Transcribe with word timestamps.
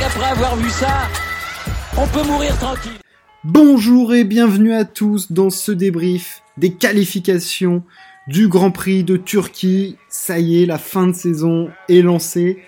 avoir 0.00 0.56
vu 0.56 0.70
ça, 0.70 1.08
on 1.98 2.06
peut 2.06 2.26
mourir 2.26 2.56
tranquille. 2.58 2.92
Bonjour 3.44 4.14
et 4.14 4.24
bienvenue 4.24 4.72
à 4.72 4.86
tous 4.86 5.32
dans 5.32 5.50
ce 5.50 5.70
débrief 5.70 6.42
des 6.56 6.72
qualifications 6.72 7.82
du 8.26 8.48
Grand 8.48 8.70
Prix 8.70 9.04
de 9.04 9.18
Turquie. 9.18 9.96
Ça 10.08 10.38
y 10.38 10.62
est, 10.62 10.66
la 10.66 10.78
fin 10.78 11.08
de 11.08 11.12
saison 11.12 11.68
est 11.90 12.00
lancée. 12.00 12.62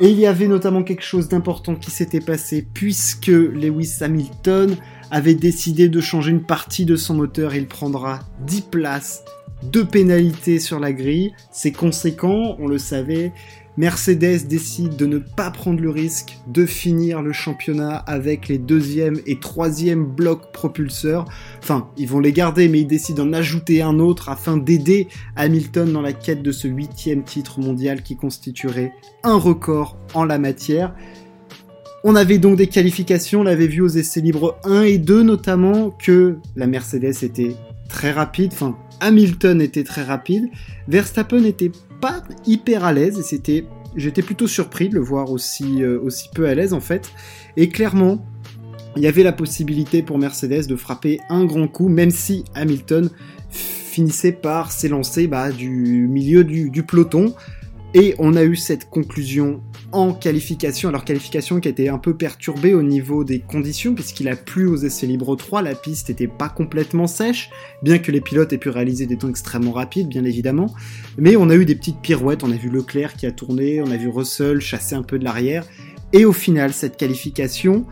Et 0.00 0.08
il 0.08 0.18
y 0.18 0.26
avait 0.26 0.48
notamment 0.48 0.82
quelque 0.82 1.04
chose 1.04 1.28
d'important 1.28 1.76
qui 1.76 1.92
s'était 1.92 2.20
passé 2.20 2.66
puisque 2.74 3.28
Lewis 3.28 3.98
Hamilton 4.00 4.76
avait 5.12 5.34
décidé 5.34 5.88
de 5.88 6.00
changer 6.00 6.32
une 6.32 6.42
partie 6.42 6.84
de 6.84 6.96
son 6.96 7.14
moteur. 7.14 7.54
Il 7.54 7.68
prendra 7.68 8.20
10 8.40 8.62
places 8.62 9.22
de 9.62 9.82
pénalités 9.82 10.58
sur 10.58 10.80
la 10.80 10.92
grille. 10.92 11.32
C'est 11.52 11.72
conséquent, 11.72 12.56
on 12.58 12.66
le 12.66 12.78
savait. 12.78 13.32
Mercedes 13.76 14.46
décide 14.48 14.96
de 14.96 15.04
ne 15.04 15.18
pas 15.18 15.50
prendre 15.50 15.80
le 15.80 15.90
risque 15.90 16.38
de 16.46 16.64
finir 16.64 17.20
le 17.20 17.32
championnat 17.32 17.96
avec 17.96 18.48
les 18.48 18.56
deuxième 18.56 19.20
et 19.26 19.38
troisième 19.38 20.06
blocs 20.06 20.50
propulseurs. 20.52 21.26
Enfin, 21.62 21.90
ils 21.98 22.08
vont 22.08 22.20
les 22.20 22.32
garder, 22.32 22.68
mais 22.68 22.80
ils 22.80 22.86
décident 22.86 23.24
d'en 23.24 23.32
ajouter 23.34 23.82
un 23.82 23.98
autre 23.98 24.30
afin 24.30 24.56
d'aider 24.56 25.08
Hamilton 25.36 25.92
dans 25.92 26.00
la 26.00 26.14
quête 26.14 26.42
de 26.42 26.52
ce 26.52 26.68
huitième 26.68 27.22
titre 27.22 27.60
mondial 27.60 28.02
qui 28.02 28.16
constituerait 28.16 28.92
un 29.22 29.36
record 29.36 29.98
en 30.14 30.24
la 30.24 30.38
matière. 30.38 30.94
On 32.02 32.14
avait 32.14 32.38
donc 32.38 32.56
des 32.56 32.68
qualifications, 32.68 33.40
on 33.40 33.44
l'avait 33.44 33.66
vu 33.66 33.80
aux 33.82 33.88
essais 33.88 34.20
libres 34.20 34.58
1 34.64 34.82
et 34.82 34.98
2 34.98 35.22
notamment, 35.22 35.90
que 35.90 36.38
la 36.54 36.66
Mercedes 36.66 37.24
était 37.24 37.56
très 37.88 38.12
rapide, 38.12 38.52
enfin 38.54 38.76
Hamilton 39.00 39.60
était 39.60 39.84
très 39.84 40.02
rapide, 40.02 40.48
Verstappen 40.88 41.44
était 41.44 41.72
pas 42.00 42.22
hyper 42.46 42.84
à 42.84 42.92
l'aise 42.92 43.18
et 43.18 43.22
c'était 43.22 43.64
j'étais 43.96 44.22
plutôt 44.22 44.46
surpris 44.46 44.88
de 44.88 44.94
le 44.94 45.00
voir 45.00 45.30
aussi 45.30 45.82
euh, 45.82 45.98
aussi 46.00 46.28
peu 46.34 46.46
à 46.46 46.54
l'aise 46.54 46.72
en 46.72 46.80
fait. 46.80 47.10
Et 47.56 47.68
clairement 47.68 48.24
il 48.96 49.02
y 49.02 49.06
avait 49.06 49.22
la 49.22 49.32
possibilité 49.32 50.02
pour 50.02 50.18
Mercedes 50.18 50.66
de 50.66 50.76
frapper 50.76 51.20
un 51.28 51.44
grand 51.44 51.68
coup 51.68 51.88
même 51.88 52.10
si 52.10 52.44
Hamilton 52.54 53.10
finissait 53.50 54.32
par 54.32 54.72
s'élancer 54.72 55.26
bah, 55.26 55.50
du 55.50 56.06
milieu 56.08 56.44
du, 56.44 56.70
du 56.70 56.82
peloton 56.82 57.34
et 57.96 58.14
on 58.18 58.36
a 58.36 58.44
eu 58.44 58.56
cette 58.56 58.90
conclusion 58.90 59.62
en 59.90 60.12
qualification. 60.12 60.90
Alors 60.90 61.02
qualification 61.02 61.60
qui 61.60 61.68
a 61.68 61.70
été 61.70 61.88
un 61.88 61.96
peu 61.96 62.14
perturbée 62.14 62.74
au 62.74 62.82
niveau 62.82 63.24
des 63.24 63.40
conditions 63.40 63.94
puisqu'il 63.94 64.28
a 64.28 64.36
plu 64.36 64.66
aux 64.66 64.76
essais 64.76 65.06
libres 65.06 65.34
3, 65.34 65.62
la 65.62 65.74
piste 65.74 66.10
n'était 66.10 66.28
pas 66.28 66.50
complètement 66.50 67.06
sèche, 67.06 67.48
bien 67.82 67.98
que 67.98 68.12
les 68.12 68.20
pilotes 68.20 68.52
aient 68.52 68.58
pu 68.58 68.68
réaliser 68.68 69.06
des 69.06 69.16
temps 69.16 69.30
extrêmement 69.30 69.72
rapides 69.72 70.08
bien 70.08 70.24
évidemment. 70.24 70.74
Mais 71.16 71.36
on 71.36 71.48
a 71.48 71.54
eu 71.54 71.64
des 71.64 71.74
petites 71.74 72.02
pirouettes, 72.02 72.44
on 72.44 72.52
a 72.52 72.56
vu 72.56 72.68
Leclerc 72.68 73.14
qui 73.14 73.24
a 73.24 73.32
tourné, 73.32 73.80
on 73.80 73.90
a 73.90 73.96
vu 73.96 74.08
Russell 74.08 74.60
chasser 74.60 74.94
un 74.94 75.02
peu 75.02 75.18
de 75.18 75.24
l'arrière. 75.24 75.64
Et 76.12 76.26
au 76.26 76.34
final, 76.34 76.74
cette 76.74 76.98
qualification, 76.98 77.86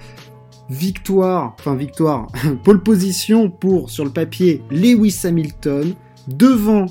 victoire, 0.69 1.57
enfin 1.59 1.77
victoire, 1.77 2.31
pole 2.63 2.83
position 2.83 3.49
pour, 3.49 3.89
sur 3.89 4.05
le 4.05 4.11
papier, 4.11 4.61
Lewis 4.71 5.23
Hamilton, 5.25 5.95
devant 6.29 6.89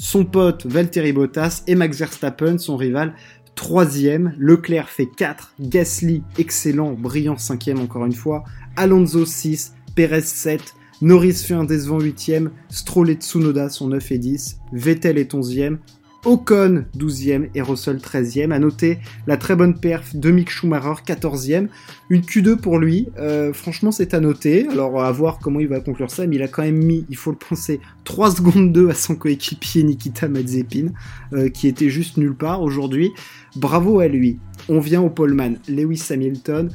son 0.00 0.24
pote 0.24 0.64
Valtteri 0.64 1.12
Bottas 1.12 1.62
et 1.66 1.74
Max 1.74 1.98
Verstappen, 1.98 2.56
son 2.56 2.76
rival, 2.76 3.14
troisième. 3.54 4.32
Leclerc 4.38 4.88
fait 4.88 5.08
4, 5.14 5.52
Gasly 5.60 6.22
excellent, 6.38 6.94
brillant 6.94 7.36
cinquième 7.36 7.80
encore 7.80 8.06
une 8.06 8.14
fois, 8.14 8.44
Alonso 8.76 9.26
6, 9.26 9.74
Perez 9.94 10.22
7, 10.22 10.74
Norris 11.02 11.34
fait 11.34 11.54
un 11.54 11.64
décevant 11.64 11.98
8ème, 11.98 12.48
Stroll 12.70 13.10
et 13.10 13.14
Tsunoda 13.14 13.68
sont 13.68 13.88
9 13.88 14.12
et 14.12 14.18
10, 14.18 14.60
Vettel 14.72 15.18
est 15.18 15.34
11ème, 15.34 15.76
Ocon 16.24 16.84
12e 16.98 17.48
et 17.54 17.62
Russell 17.62 17.96
13e. 17.96 18.52
À 18.52 18.58
noter 18.58 18.98
la 19.26 19.36
très 19.36 19.56
bonne 19.56 19.78
perf 19.78 20.14
de 20.14 20.30
Mick 20.30 20.50
Schumacher 20.50 21.02
14e. 21.06 21.68
Une 22.10 22.20
Q2 22.20 22.56
pour 22.56 22.78
lui. 22.78 23.08
Euh, 23.18 23.52
franchement, 23.52 23.90
c'est 23.90 24.12
à 24.12 24.20
noter. 24.20 24.68
Alors, 24.68 25.02
à 25.02 25.10
voir 25.12 25.38
comment 25.38 25.60
il 25.60 25.68
va 25.68 25.80
conclure 25.80 26.10
ça. 26.10 26.26
Mais 26.26 26.36
il 26.36 26.42
a 26.42 26.48
quand 26.48 26.62
même 26.62 26.82
mis, 26.82 27.06
il 27.08 27.16
faut 27.16 27.30
le 27.30 27.38
penser, 27.38 27.80
3 28.04 28.36
secondes 28.36 28.72
2 28.72 28.90
à 28.90 28.94
son 28.94 29.14
coéquipier 29.14 29.82
Nikita 29.82 30.28
Mazepin, 30.28 30.88
euh, 31.32 31.48
qui 31.48 31.68
était 31.68 31.88
juste 31.88 32.18
nulle 32.18 32.34
part 32.34 32.62
aujourd'hui. 32.62 33.12
Bravo 33.56 34.00
à 34.00 34.08
lui. 34.08 34.38
On 34.68 34.80
vient 34.80 35.00
au 35.00 35.10
poleman. 35.10 35.58
Lewis 35.68 36.04
Hamilton. 36.10 36.70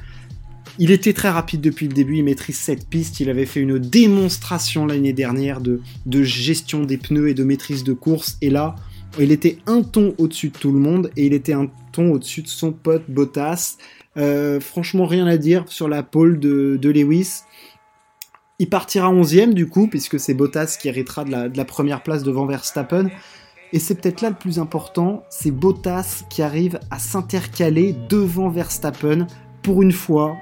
Il 0.78 0.92
était 0.92 1.14
très 1.14 1.30
rapide 1.30 1.62
depuis 1.62 1.88
le 1.88 1.94
début, 1.94 2.18
il 2.18 2.24
maîtrise 2.24 2.58
cette 2.58 2.90
piste, 2.90 3.22
il 3.22 3.30
avait 3.30 3.46
fait 3.46 3.62
une 3.62 3.80
démonstration 3.80 4.86
l'année 4.86 5.14
dernière 5.14 5.62
de, 5.62 5.80
de 6.06 6.24
gestion 6.24 6.84
des 6.84 6.98
pneus 6.98 7.30
et 7.30 7.34
de 7.34 7.46
maîtrise 7.46 7.86
de 7.86 7.94
course, 7.94 8.38
et 8.42 8.50
là, 8.50 8.76
il 9.20 9.32
était 9.32 9.60
un 9.66 9.82
ton 9.82 10.14
au-dessus 10.18 10.50
de 10.50 10.58
tout 10.58 10.72
le 10.72 10.80
monde 10.80 11.10
et 11.16 11.26
il 11.26 11.34
était 11.34 11.54
un 11.54 11.70
ton 11.92 12.12
au-dessus 12.12 12.42
de 12.42 12.48
son 12.48 12.72
pote 12.72 13.04
Bottas. 13.10 13.78
Euh, 14.18 14.60
franchement, 14.60 15.06
rien 15.06 15.28
à 15.28 15.38
dire 15.38 15.64
sur 15.68 15.88
la 15.88 16.04
pole 16.04 16.40
de, 16.40 16.80
Lewis. 16.84 17.42
Il 18.60 18.70
partira 18.70 19.12
11ème 19.12 19.54
du 19.54 19.68
coup, 19.68 19.88
puisque 19.88 20.20
c'est 20.20 20.34
Bottas 20.34 20.78
qui 20.80 20.88
héritera 20.88 21.24
de 21.26 21.58
la, 21.58 21.66
première 21.66 22.04
place 22.04 22.24
devant 22.24 22.46
Verstappen. 22.46 23.10
Et 23.74 23.80
c'est 23.80 23.96
peut-être 23.96 24.22
là 24.22 24.30
le 24.30 24.36
plus 24.36 24.60
important, 24.60 25.24
c'est 25.30 25.52
Bottas 25.52 26.24
qui 26.30 26.42
arrive 26.42 26.80
à 26.92 27.00
s'intercaler 27.00 27.96
devant 28.10 28.50
Verstappen. 28.50 29.28
Pour 29.64 29.82
une 29.82 29.92
fois, 29.92 30.36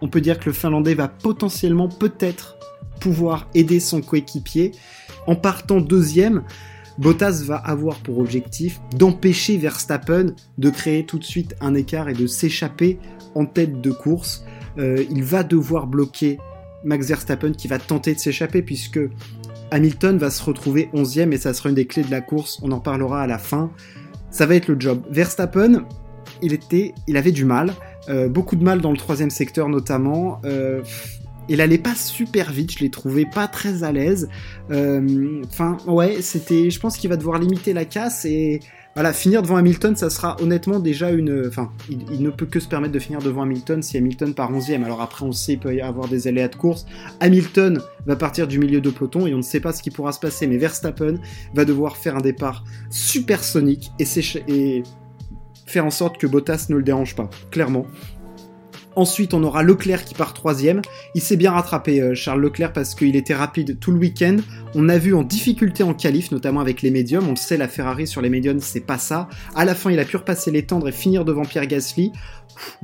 on 0.00 0.08
peut 0.08 0.20
dire 0.20 0.38
que 0.38 0.46
le 0.46 0.52
Finlandais 0.52 0.94
va 0.94 1.08
potentiellement 1.08 1.88
peut-être 1.88 2.56
pouvoir 3.00 3.48
aider 3.54 3.80
son 3.80 4.02
coéquipier 4.02 4.72
en 5.26 5.36
partant 5.36 5.80
deuxième. 5.80 6.42
Bottas 6.98 7.42
va 7.44 7.56
avoir 7.56 7.98
pour 7.98 8.18
objectif 8.18 8.80
d'empêcher 8.96 9.56
Verstappen 9.56 10.26
de 10.58 10.70
créer 10.70 11.04
tout 11.04 11.18
de 11.18 11.24
suite 11.24 11.56
un 11.60 11.74
écart 11.74 12.08
et 12.08 12.14
de 12.14 12.26
s'échapper 12.26 12.98
en 13.34 13.46
tête 13.46 13.80
de 13.80 13.90
course. 13.90 14.44
Euh, 14.78 15.04
il 15.10 15.22
va 15.22 15.42
devoir 15.42 15.86
bloquer 15.86 16.38
Max 16.84 17.08
Verstappen 17.08 17.52
qui 17.52 17.68
va 17.68 17.78
tenter 17.78 18.14
de 18.14 18.18
s'échapper 18.18 18.62
puisque 18.62 19.00
Hamilton 19.70 20.18
va 20.18 20.30
se 20.30 20.42
retrouver 20.42 20.88
11e 20.94 21.32
et 21.32 21.38
ça 21.38 21.52
sera 21.54 21.68
une 21.68 21.74
des 21.74 21.86
clés 21.86 22.04
de 22.04 22.10
la 22.10 22.20
course. 22.20 22.60
On 22.62 22.70
en 22.72 22.80
parlera 22.80 23.22
à 23.22 23.26
la 23.26 23.38
fin. 23.38 23.70
Ça 24.30 24.46
va 24.46 24.54
être 24.54 24.68
le 24.68 24.76
job. 24.78 25.02
Verstappen, 25.10 25.84
il 26.42 26.52
était, 26.52 26.94
avait 27.14 27.32
du 27.32 27.44
mal, 27.44 27.72
euh, 28.08 28.28
beaucoup 28.28 28.56
de 28.56 28.64
mal 28.64 28.80
dans 28.80 28.90
le 28.90 28.96
troisième 28.96 29.30
secteur 29.30 29.68
notamment. 29.68 30.40
Euh, 30.44 30.82
il 31.48 31.60
allait 31.60 31.78
pas 31.78 31.94
super 31.94 32.50
vite, 32.52 32.72
je 32.72 32.78
l'ai 32.80 32.90
trouvé 32.90 33.26
pas 33.26 33.48
très 33.48 33.82
à 33.82 33.92
l'aise. 33.92 34.28
Euh, 34.70 35.42
enfin, 35.46 35.76
ouais, 35.86 36.22
c'était. 36.22 36.70
Je 36.70 36.80
pense 36.80 36.96
qu'il 36.96 37.10
va 37.10 37.16
devoir 37.16 37.38
limiter 37.38 37.72
la 37.72 37.84
casse 37.84 38.24
et 38.24 38.60
voilà, 38.94 39.12
finir 39.12 39.42
devant 39.42 39.56
Hamilton, 39.56 39.96
ça 39.96 40.08
sera 40.08 40.36
honnêtement 40.40 40.78
déjà 40.78 41.10
une. 41.10 41.46
Enfin, 41.48 41.72
il, 41.90 42.22
ne 42.22 42.30
peut 42.30 42.46
que 42.46 42.60
se 42.60 42.68
permettre 42.68 42.92
de 42.92 42.98
finir 42.98 43.20
devant 43.20 43.42
Hamilton 43.42 43.82
si 43.82 43.96
Hamilton 43.96 44.34
part 44.34 44.52
11ème. 44.52 44.84
Alors 44.84 45.02
après, 45.02 45.24
on 45.24 45.32
sait, 45.32 45.54
il 45.54 45.58
peut 45.58 45.74
y 45.74 45.80
avoir 45.80 46.08
des 46.08 46.28
aléas 46.28 46.48
de 46.48 46.54
course. 46.54 46.86
Hamilton 47.20 47.80
va 48.06 48.14
partir 48.14 48.46
du 48.46 48.58
milieu 48.58 48.80
de 48.80 48.90
peloton 48.90 49.26
et 49.26 49.34
on 49.34 49.38
ne 49.38 49.42
sait 49.42 49.60
pas 49.60 49.72
ce 49.72 49.82
qui 49.82 49.90
pourra 49.90 50.12
se 50.12 50.20
passer, 50.20 50.46
mais 50.46 50.58
Verstappen 50.58 51.16
va 51.54 51.64
devoir 51.64 51.96
faire 51.96 52.16
un 52.16 52.20
départ 52.20 52.64
supersonique 52.90 53.90
et, 53.98 54.04
et 54.48 54.82
faire 55.66 55.84
en 55.84 55.90
sorte 55.90 56.16
que 56.16 56.28
Bottas 56.28 56.66
ne 56.68 56.76
le 56.76 56.84
dérange 56.84 57.16
pas, 57.16 57.28
clairement. 57.50 57.86
Ensuite, 58.96 59.34
on 59.34 59.42
aura 59.42 59.62
Leclerc 59.62 60.04
qui 60.04 60.14
part 60.14 60.34
troisième. 60.34 60.80
Il 61.14 61.20
s'est 61.20 61.36
bien 61.36 61.52
rattrapé, 61.52 62.00
euh, 62.00 62.14
Charles 62.14 62.40
Leclerc, 62.40 62.72
parce 62.72 62.94
qu'il 62.94 63.16
était 63.16 63.34
rapide 63.34 63.78
tout 63.80 63.90
le 63.90 63.98
week-end. 63.98 64.36
On 64.74 64.88
a 64.88 64.98
vu 64.98 65.14
en 65.14 65.22
difficulté 65.22 65.82
en 65.82 65.94
qualif, 65.94 66.30
notamment 66.30 66.60
avec 66.60 66.82
les 66.82 66.90
médiums. 66.90 67.26
On 67.26 67.30
le 67.30 67.36
sait, 67.36 67.56
la 67.56 67.68
Ferrari 67.68 68.06
sur 68.06 68.20
les 68.20 68.30
médiums, 68.30 68.60
c'est 68.60 68.80
pas 68.80 68.98
ça. 68.98 69.28
À 69.54 69.64
la 69.64 69.74
fin, 69.74 69.90
il 69.90 69.98
a 69.98 70.04
pu 70.04 70.16
repasser 70.16 70.50
les 70.50 70.64
tendres 70.64 70.88
et 70.88 70.92
finir 70.92 71.24
devant 71.24 71.44
Pierre 71.44 71.66
Gasly. 71.66 72.12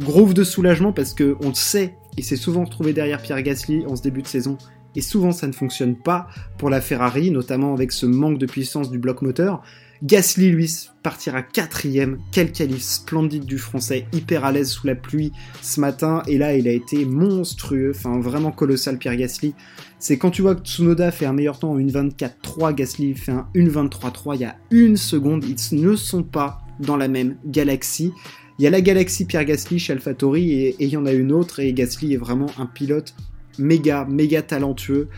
Groove 0.00 0.34
de 0.34 0.42
soulagement 0.42 0.92
parce 0.92 1.14
que 1.14 1.36
on 1.44 1.48
le 1.48 1.54
sait, 1.54 1.94
il 2.16 2.24
s'est 2.24 2.36
souvent 2.36 2.64
retrouvé 2.64 2.92
derrière 2.92 3.22
Pierre 3.22 3.42
Gasly 3.42 3.84
en 3.86 3.94
ce 3.94 4.02
début 4.02 4.22
de 4.22 4.26
saison. 4.26 4.58
Et 4.96 5.00
souvent, 5.00 5.32
ça 5.32 5.46
ne 5.46 5.52
fonctionne 5.52 5.96
pas 5.96 6.28
pour 6.58 6.70
la 6.70 6.80
Ferrari, 6.80 7.30
notamment 7.30 7.74
avec 7.74 7.92
ce 7.92 8.06
manque 8.06 8.38
de 8.38 8.46
puissance 8.46 8.90
du 8.90 8.98
bloc 8.98 9.22
moteur. 9.22 9.62
Gasly, 10.02 10.50
lui, 10.50 10.88
partira 11.02 11.42
quatrième. 11.42 12.18
Quel 12.32 12.52
qualif 12.52 12.82
splendide 12.82 13.44
du 13.44 13.58
français, 13.58 14.06
hyper 14.14 14.46
à 14.46 14.52
l'aise 14.52 14.70
sous 14.70 14.86
la 14.86 14.94
pluie 14.94 15.30
ce 15.60 15.78
matin. 15.78 16.22
Et 16.26 16.38
là, 16.38 16.56
il 16.56 16.66
a 16.68 16.72
été 16.72 17.04
monstrueux, 17.04 17.92
enfin 17.94 18.18
vraiment 18.18 18.50
colossal, 18.50 18.96
Pierre 18.96 19.16
Gasly. 19.16 19.54
C'est 19.98 20.16
quand 20.16 20.30
tu 20.30 20.40
vois 20.40 20.54
que 20.54 20.62
Tsunoda 20.62 21.10
fait 21.10 21.26
un 21.26 21.34
meilleur 21.34 21.58
temps 21.58 21.72
en 21.72 21.78
1.24.3, 21.78 22.74
Gasly 22.74 23.14
fait 23.14 23.32
un 23.32 23.46
1.23.3 23.54 24.36
il 24.36 24.40
y 24.40 24.44
a 24.44 24.56
une 24.70 24.96
seconde. 24.96 25.44
Ils 25.44 25.82
ne 25.82 25.94
sont 25.96 26.22
pas 26.22 26.62
dans 26.80 26.96
la 26.96 27.08
même 27.08 27.36
galaxie. 27.44 28.12
Il 28.58 28.64
y 28.64 28.66
a 28.66 28.70
la 28.70 28.80
galaxie 28.80 29.26
Pierre 29.26 29.44
Gasly 29.44 29.78
chez 29.78 29.92
AlphaTauri 29.92 30.52
et, 30.52 30.68
et 30.68 30.84
il 30.84 30.88
y 30.90 30.96
en 30.96 31.04
a 31.04 31.12
une 31.12 31.30
autre. 31.30 31.60
Et 31.60 31.74
Gasly 31.74 32.14
est 32.14 32.18
vraiment 32.18 32.50
un 32.56 32.64
pilote 32.64 33.14
méga, 33.60 34.06
méga 34.08 34.42
talentueux. 34.42 35.08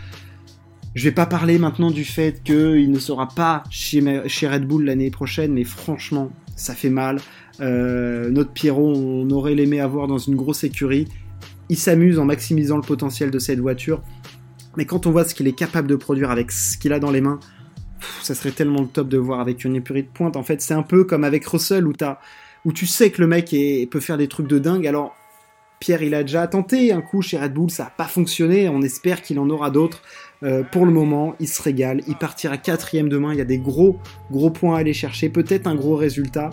Je 0.94 1.04
vais 1.04 1.12
pas 1.12 1.26
parler 1.26 1.58
maintenant 1.58 1.90
du 1.90 2.04
fait 2.04 2.42
qu'il 2.42 2.90
ne 2.90 2.98
sera 2.98 3.28
pas 3.28 3.64
chez, 3.70 4.00
Red 4.00 4.66
Bull 4.66 4.84
l'année 4.84 5.10
prochaine, 5.10 5.54
mais 5.54 5.64
franchement, 5.64 6.30
ça 6.54 6.74
fait 6.74 6.90
mal. 6.90 7.18
Euh, 7.60 8.28
notre 8.30 8.52
Pierrot, 8.52 8.92
on 8.94 9.30
aurait 9.30 9.54
l'aimé 9.54 9.80
avoir 9.80 10.06
dans 10.06 10.18
une 10.18 10.36
grosse 10.36 10.64
écurie. 10.64 11.08
Il 11.70 11.78
s'amuse 11.78 12.18
en 12.18 12.26
maximisant 12.26 12.76
le 12.76 12.82
potentiel 12.82 13.30
de 13.30 13.38
cette 13.38 13.60
voiture. 13.60 14.02
Mais 14.76 14.84
quand 14.84 15.06
on 15.06 15.10
voit 15.10 15.24
ce 15.24 15.34
qu'il 15.34 15.46
est 15.46 15.56
capable 15.56 15.88
de 15.88 15.96
produire 15.96 16.30
avec 16.30 16.52
ce 16.52 16.76
qu'il 16.76 16.92
a 16.92 16.98
dans 16.98 17.10
les 17.10 17.22
mains, 17.22 17.40
ça 18.22 18.34
serait 18.34 18.50
tellement 18.50 18.82
le 18.82 18.88
top 18.88 19.08
de 19.08 19.18
voir 19.18 19.40
avec 19.40 19.64
une 19.64 19.76
écurie 19.76 20.02
de 20.02 20.08
pointe. 20.08 20.36
En 20.36 20.42
fait, 20.42 20.60
c'est 20.60 20.74
un 20.74 20.82
peu 20.82 21.04
comme 21.04 21.24
avec 21.24 21.46
Russell 21.46 21.86
où 21.86 21.92
as 22.02 22.20
où 22.64 22.72
tu 22.72 22.86
sais 22.86 23.10
que 23.10 23.20
le 23.20 23.26
mec 23.26 23.54
peut 23.90 24.00
faire 24.00 24.18
des 24.18 24.28
trucs 24.28 24.46
de 24.46 24.58
dingue. 24.58 24.86
Alors, 24.86 25.16
Pierre, 25.82 26.04
il 26.04 26.14
a 26.14 26.22
déjà 26.22 26.46
tenté 26.46 26.92
un 26.92 27.00
coup 27.00 27.22
chez 27.22 27.36
Red 27.36 27.54
Bull, 27.54 27.68
ça 27.68 27.82
n'a 27.82 27.90
pas 27.90 28.04
fonctionné. 28.04 28.68
On 28.68 28.82
espère 28.82 29.20
qu'il 29.20 29.40
en 29.40 29.50
aura 29.50 29.68
d'autres. 29.68 30.00
Euh, 30.44 30.62
pour 30.62 30.86
le 30.86 30.92
moment, 30.92 31.34
il 31.40 31.48
se 31.48 31.60
régale. 31.60 32.02
Il 32.06 32.14
partira 32.14 32.56
quatrième 32.56 33.08
demain. 33.08 33.32
Il 33.32 33.38
y 33.38 33.40
a 33.40 33.44
des 33.44 33.58
gros, 33.58 33.98
gros 34.30 34.50
points 34.50 34.76
à 34.76 34.78
aller 34.78 34.92
chercher. 34.92 35.28
Peut-être 35.28 35.66
un 35.66 35.74
gros 35.74 35.96
résultat. 35.96 36.50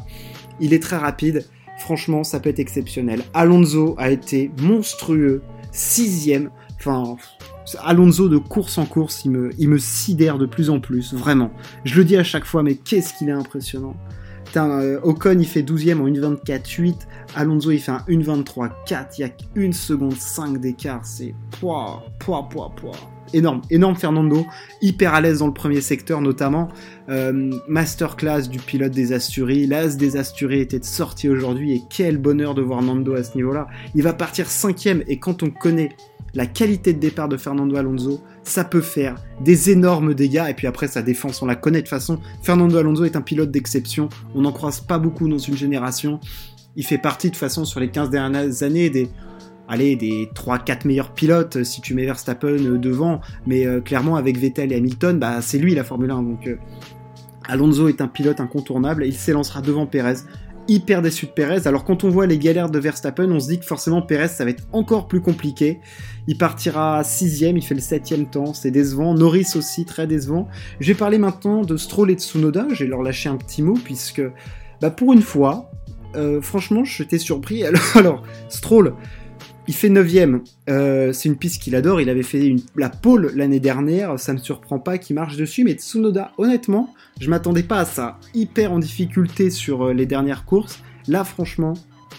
Il 0.60 0.74
est 0.74 0.82
très 0.82 0.98
rapide. 0.98 1.46
Franchement, 1.78 2.24
ça 2.24 2.40
peut 2.40 2.50
être 2.50 2.58
exceptionnel. 2.58 3.22
Alonso 3.36 3.94
a 4.00 4.10
été 4.10 4.50
monstrueux. 4.64 5.44
Sixième. 5.72 6.50
Enfin, 6.80 7.16
Alonso 7.84 8.30
de 8.30 8.38
course 8.38 8.80
en 8.80 8.88
course, 8.88 9.26
il 9.26 9.52
il 9.60 9.70
me 9.70 9.78
sidère 9.78 10.40
de 10.40 10.48
plus 10.48 10.72
en 10.72 10.80
plus, 10.80 11.14
vraiment. 11.14 11.52
Je 11.86 11.96
le 12.00 12.04
dis 12.04 12.18
à 12.18 12.24
chaque 12.24 12.46
fois, 12.46 12.64
mais 12.64 12.74
qu'est-ce 12.74 13.14
qu'il 13.14 13.30
est 13.30 13.34
impressionnant. 13.34 13.94
Euh, 14.58 15.00
Ocon 15.04 15.38
il 15.40 15.48
fait 15.48 15.62
12ème 15.62 16.02
en 16.02 16.08
1.24.8, 16.08 16.96
Alonso 17.36 17.72
il 17.72 17.80
fait 17.80 17.92
un 17.92 18.04
1.23.4, 18.08 19.06
il 19.18 19.22
y 19.22 19.24
a 19.24 19.30
une 19.56 19.74
seconde 19.74 20.18
5 20.18 20.60
d'écart, 20.60 21.06
c'est 21.06 21.34
poids, 21.60 22.04
poids, 22.20 22.48
poids, 22.50 22.72
poids. 22.76 22.96
Énorme, 23.32 23.62
énorme 23.70 23.96
Fernando, 23.96 24.44
hyper 24.82 25.14
à 25.14 25.22
l'aise 25.22 25.40
dans 25.40 25.48
le 25.48 25.54
premier 25.54 25.82
secteur 25.82 26.20
notamment. 26.20 26.70
Euh, 27.10 27.52
masterclass 27.68 28.48
du 28.50 28.58
pilote 28.58 28.92
des 28.92 29.14
Asturies, 29.14 29.68
l'as 29.68 29.98
des 29.98 30.18
Asturies 30.18 30.62
était 30.62 30.82
sorti 30.82 31.30
aujourd'hui 31.30 31.74
et 31.74 31.84
quel 31.92 32.18
bonheur 32.18 32.56
de 32.56 32.64
voir 32.64 32.82
Nando 32.82 33.14
à 33.14 33.24
ce 33.24 33.36
niveau-là. 33.36 33.68
Il 33.94 34.02
va 34.02 34.14
partir 34.14 34.48
cinquième 34.48 35.04
et 35.08 35.20
quand 35.20 35.44
on 35.44 35.52
connaît 35.52 35.90
la 36.34 36.48
qualité 36.48 36.94
de 36.94 37.00
départ 37.00 37.28
de 37.28 37.38
Fernando 37.38 37.76
Alonso, 37.76 38.22
ça 38.50 38.64
peut 38.64 38.82
faire 38.82 39.16
des 39.42 39.70
énormes 39.70 40.14
dégâts. 40.14 40.46
Et 40.50 40.54
puis 40.54 40.68
après, 40.68 40.88
sa 40.88 41.02
défense, 41.02 41.42
on 41.42 41.46
la 41.46 41.56
connaît 41.56 41.82
de 41.82 41.88
façon. 41.88 42.20
Fernando 42.42 42.78
Alonso 42.78 43.06
est 43.06 43.16
un 43.16 43.22
pilote 43.22 43.52
d'exception. 43.52 44.10
On 44.36 44.42
n'en 44.42 44.52
croise 44.52 44.82
pas 44.82 45.00
beaucoup 45.00 45.28
dans 45.28 45.38
une 45.38 45.56
génération. 45.56 46.20
Il 46.76 46.86
fait 46.86 46.98
partie 46.98 47.30
de 47.30 47.36
façon 47.36 47.66
sur 47.66 47.80
les 47.80 47.90
15 47.90 48.10
dernières 48.10 48.64
années 48.64 48.90
des, 48.90 49.10
allez, 49.68 49.96
des 49.96 50.30
3-4 50.34 50.88
meilleurs 50.88 51.14
pilotes 51.14 51.64
si 51.64 51.82
tu 51.82 51.94
mets 51.94 52.06
Verstappen 52.06 52.48
euh, 52.48 52.78
devant. 52.78 53.22
Mais 53.48 53.66
euh, 53.66 53.82
clairement, 53.82 54.16
avec 54.16 54.38
Vettel 54.38 54.74
et 54.74 54.76
Hamilton, 54.76 55.20
bah, 55.20 55.42
c'est 55.42 55.60
lui 55.60 55.76
la 55.76 55.84
Formule 55.84 56.12
1. 56.12 56.24
Donc 56.24 56.48
euh, 56.48 56.58
Alonso 57.48 57.88
est 57.88 58.02
un 58.02 58.08
pilote 58.08 58.40
incontournable. 58.40 59.06
Il 59.06 59.16
s'élancera 59.16 59.62
devant 59.62 59.86
Perez 59.86 60.16
hyper 60.70 61.02
déçu 61.02 61.26
de 61.26 61.32
Perez. 61.32 61.68
Alors 61.68 61.84
quand 61.84 62.04
on 62.04 62.10
voit 62.10 62.28
les 62.28 62.38
galères 62.38 62.70
de 62.70 62.80
Verstappen, 62.80 63.30
on 63.32 63.40
se 63.40 63.50
dit 63.50 63.60
que 63.60 63.66
forcément 63.66 64.02
Perez 64.02 64.30
ça 64.30 64.46
va 64.46 64.52
être 64.52 64.64
encore 64.72 65.08
plus 65.08 65.20
compliqué. 65.20 65.80
Il 66.28 66.38
partira 66.38 67.04
sixième, 67.04 67.58
il 67.58 67.64
fait 67.64 67.76
le 67.76 67.82
septième 67.82 68.30
temps, 68.30 68.54
c'est 68.54 68.72
décevant. 68.72 69.14
Norris 69.14 69.48
aussi 69.56 69.84
très 69.84 70.08
décevant. 70.08 70.48
Je 70.80 70.88
vais 70.88 70.98
parler 70.98 71.18
maintenant 71.18 71.64
de 71.64 71.76
Stroll 71.76 72.12
et 72.12 72.16
de 72.16 72.22
Tsunoda. 72.22 72.68
Je 72.72 72.84
vais 72.84 72.90
leur 72.90 73.02
lâcher 73.02 73.30
un 73.30 73.38
petit 73.38 73.64
mot 73.64 73.78
puisque 73.84 74.22
bah, 74.80 74.92
pour 74.92 75.12
une 75.14 75.24
fois, 75.24 75.72
euh, 76.16 76.42
franchement, 76.42 76.84
j'étais 76.84 77.18
surpris. 77.18 77.66
Alors, 77.66 77.82
alors 77.96 78.24
Stroll, 78.48 78.94
il 79.70 79.76
fait 79.76 79.90
9ème. 79.90 80.42
Euh, 80.68 81.14
c'est 81.14 81.30
une 81.30 81.36
piste 81.36 81.62
qu'il 81.62 81.76
adore. 81.76 82.02
Il 82.02 82.10
avait 82.10 82.24
fait 82.24 82.56
la 82.76 82.90
pole 82.90 83.32
l'année 83.36 83.60
dernière. 83.60 84.20
Ça 84.20 84.34
me 84.34 84.40
surprend 84.40 84.80
pas 84.80 84.98
qu'il 84.98 85.16
marche 85.16 85.38
dessus. 85.38 85.64
Mais 85.64 85.74
Tsunoda, 85.74 86.32
honnêtement, 86.40 86.96
je 87.22 87.30
m'attendais 87.30 87.62
pas 87.62 87.78
à 87.78 87.86
ça. 87.86 88.18
Hyper 88.34 88.72
en 88.72 88.80
difficulté 88.80 89.52
sur 89.52 89.84
euh, 89.84 89.94
les 89.94 90.08
dernières 90.08 90.46
courses. 90.46 90.80
Là, 91.08 91.24
franchement, 91.24 91.76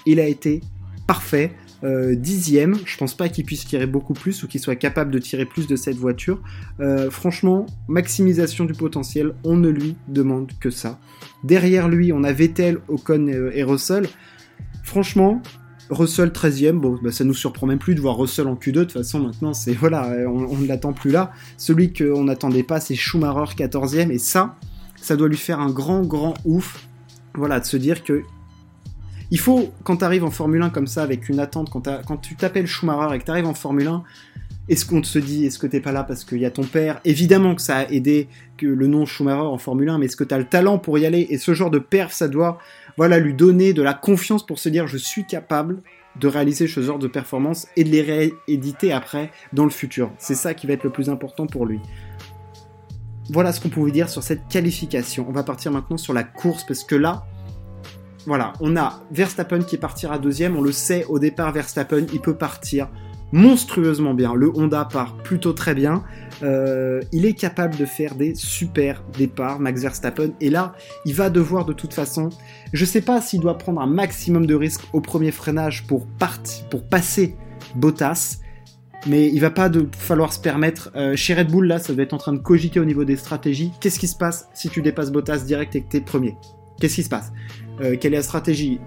il 0.06 0.20
a 0.20 0.28
été 0.28 0.60
parfait. 1.08 1.50
Euh, 1.82 2.14
dixième, 2.14 2.76
je 2.84 2.96
pense 2.96 3.16
pas 3.16 3.28
qu'il 3.28 3.44
puisse 3.44 3.66
tirer 3.66 3.86
beaucoup 3.86 4.12
plus 4.14 4.44
ou 4.44 4.46
qu'il 4.46 4.60
soit 4.60 4.76
capable 4.76 5.10
de 5.10 5.18
tirer 5.18 5.44
plus 5.44 5.66
de 5.66 5.74
cette 5.74 5.96
voiture. 5.96 6.40
franchement, 7.10 7.66
maximisation 7.88 8.64
du 8.64 8.74
potentiel, 8.74 9.34
on 9.42 9.56
ne 9.56 9.70
lui 9.70 9.96
demande 10.06 10.52
que 10.60 10.70
ça. 10.70 11.00
Derrière 11.42 11.88
lui, 11.88 12.12
on 12.12 12.22
a 12.22 12.30
Vettel, 12.30 12.78
Ocon 12.86 13.26
et 13.52 13.64
Russell. 13.64 14.06
Franchement, 14.84 15.42
Russell 15.90 16.28
13ème, 16.30 16.78
bon, 16.78 16.98
bah, 17.02 17.10
ça 17.12 17.24
nous 17.24 17.34
surprend 17.34 17.66
même 17.66 17.78
plus 17.78 17.94
de 17.94 18.00
voir 18.00 18.16
Russell 18.16 18.46
en 18.46 18.54
Q2, 18.54 18.70
de 18.70 18.84
toute 18.84 18.92
façon 18.92 19.20
maintenant 19.20 19.52
c'est 19.52 19.72
voilà, 19.72 20.08
on, 20.28 20.56
ne 20.56 20.66
l'attend 20.66 20.92
plus 20.92 21.10
là. 21.10 21.32
Celui 21.56 21.92
qu'on 21.92 22.24
n'attendait 22.24 22.62
pas 22.62 22.80
c'est 22.80 22.94
Schumacher 22.94 23.54
14ème, 23.56 24.10
et 24.10 24.18
ça, 24.18 24.56
ça 24.96 25.16
doit 25.16 25.28
lui 25.28 25.36
faire 25.36 25.60
un 25.60 25.70
grand 25.70 26.02
grand 26.02 26.34
ouf, 26.44 26.86
voilà, 27.34 27.60
de 27.60 27.64
se 27.64 27.76
dire 27.76 28.04
que 28.04 28.22
il 29.32 29.38
faut, 29.38 29.72
quand 29.84 29.98
tu 29.98 30.04
arrives 30.04 30.24
en 30.24 30.30
Formule 30.30 30.62
1 30.62 30.70
comme 30.70 30.88
ça, 30.88 31.02
avec 31.02 31.28
une 31.28 31.38
attente, 31.38 31.70
quand, 31.70 31.88
quand 32.06 32.16
tu 32.16 32.34
t'appelles 32.34 32.66
Schumacher 32.66 33.14
et 33.14 33.18
que 33.18 33.24
tu 33.24 33.30
arrives 33.30 33.46
en 33.46 33.54
Formule 33.54 33.86
1, 33.86 34.02
est-ce 34.68 34.84
qu'on 34.84 35.00
te 35.00 35.18
dit, 35.18 35.46
est-ce 35.46 35.58
que 35.58 35.66
t'es 35.66 35.80
pas 35.80 35.92
là 35.92 36.04
parce 36.04 36.24
qu'il 36.24 36.38
y 36.38 36.46
a 36.46 36.50
ton 36.50 36.62
père? 36.62 37.00
Évidemment 37.04 37.54
que 37.54 37.62
ça 37.62 37.78
a 37.78 37.88
aidé 37.88 38.28
que 38.56 38.66
le 38.66 38.86
nom 38.86 39.04
Schumacher 39.04 39.40
en 39.40 39.58
Formule 39.58 39.88
1, 39.88 39.98
mais 39.98 40.06
est-ce 40.06 40.16
que 40.16 40.24
tu 40.24 40.34
as 40.34 40.38
le 40.38 40.44
talent 40.44 40.78
pour 40.78 40.98
y 40.98 41.06
aller? 41.06 41.26
Et 41.30 41.38
ce 41.38 41.54
genre 41.54 41.70
de 41.70 41.78
perf, 41.78 42.12
ça 42.12 42.28
doit 42.28 42.58
voilà, 42.96 43.18
lui 43.18 43.34
donner 43.34 43.72
de 43.72 43.82
la 43.82 43.94
confiance 43.94 44.46
pour 44.46 44.58
se 44.58 44.68
dire 44.68 44.86
je 44.86 44.96
suis 44.96 45.26
capable 45.26 45.82
de 46.18 46.28
réaliser 46.28 46.66
ce 46.66 46.80
genre 46.82 46.98
de 46.98 47.08
performance 47.08 47.66
et 47.76 47.84
de 47.84 47.88
les 47.88 48.02
rééditer 48.02 48.92
après 48.92 49.30
dans 49.52 49.64
le 49.64 49.70
futur. 49.70 50.12
C'est 50.18 50.34
ça 50.34 50.54
qui 50.54 50.66
va 50.66 50.74
être 50.74 50.84
le 50.84 50.90
plus 50.90 51.08
important 51.08 51.46
pour 51.46 51.66
lui. 51.66 51.80
Voilà 53.30 53.52
ce 53.52 53.60
qu'on 53.60 53.68
pouvait 53.68 53.92
dire 53.92 54.08
sur 54.08 54.22
cette 54.22 54.48
qualification. 54.48 55.24
On 55.28 55.32
va 55.32 55.44
partir 55.44 55.70
maintenant 55.70 55.96
sur 55.96 56.12
la 56.12 56.24
course 56.24 56.64
parce 56.64 56.82
que 56.82 56.96
là, 56.96 57.26
voilà, 58.26 58.52
on 58.60 58.76
a 58.76 59.02
Verstappen 59.12 59.62
qui 59.62 59.76
partira 59.78 60.18
deuxième. 60.18 60.56
On 60.56 60.62
le 60.62 60.72
sait 60.72 61.04
au 61.06 61.18
départ, 61.18 61.52
Verstappen, 61.52 62.06
il 62.12 62.20
peut 62.20 62.36
partir 62.36 62.88
monstrueusement 63.32 64.14
bien. 64.14 64.34
Le 64.34 64.50
Honda 64.56 64.84
part 64.84 65.16
plutôt 65.18 65.52
très 65.52 65.74
bien. 65.74 66.02
Euh, 66.42 67.00
il 67.12 67.26
est 67.26 67.34
capable 67.34 67.76
de 67.76 67.84
faire 67.84 68.14
des 68.14 68.34
super 68.34 69.02
départs, 69.16 69.60
Max 69.60 69.82
Verstappen. 69.82 70.30
Et 70.40 70.50
là, 70.50 70.74
il 71.04 71.14
va 71.14 71.30
devoir 71.30 71.64
de 71.64 71.72
toute 71.72 71.94
façon. 71.94 72.30
Je 72.72 72.84
sais 72.84 73.02
pas 73.02 73.20
s'il 73.20 73.40
doit 73.40 73.58
prendre 73.58 73.80
un 73.80 73.86
maximum 73.86 74.46
de 74.46 74.54
risques 74.54 74.84
au 74.92 75.00
premier 75.00 75.30
freinage 75.30 75.86
pour, 75.86 76.06
partir, 76.06 76.66
pour 76.68 76.82
passer 76.82 77.36
Bottas. 77.74 78.38
Mais 79.06 79.28
il 79.28 79.40
va 79.40 79.50
pas 79.50 79.70
de 79.70 79.88
falloir 79.96 80.32
se 80.32 80.40
permettre. 80.40 80.90
Euh, 80.94 81.16
chez 81.16 81.34
Red 81.34 81.50
Bull, 81.50 81.66
là, 81.66 81.78
ça 81.78 81.94
doit 81.94 82.02
être 82.02 82.12
en 82.12 82.18
train 82.18 82.34
de 82.34 82.38
cogiter 82.38 82.80
au 82.80 82.84
niveau 82.84 83.04
des 83.04 83.16
stratégies. 83.16 83.72
Qu'est-ce 83.80 83.98
qui 83.98 84.08
se 84.08 84.16
passe 84.16 84.48
si 84.52 84.68
tu 84.68 84.82
dépasses 84.82 85.10
Bottas 85.10 85.38
direct 85.38 85.74
et 85.74 85.82
que 85.82 85.88
t'es 85.88 86.00
premier? 86.00 86.36
Qu'est-ce 86.78 86.96
qui 86.96 87.02
se 87.02 87.08
passe? 87.08 87.32
Euh, 87.80 87.96
Quelle 87.98 88.12
est 88.12 88.18
la 88.18 88.22
stratégie? 88.22 88.78